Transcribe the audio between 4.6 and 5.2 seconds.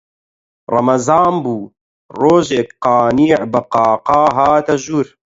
ژوور